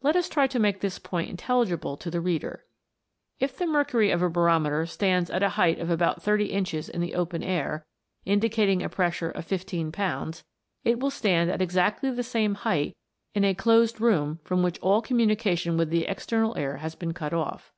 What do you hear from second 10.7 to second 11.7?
it will stand at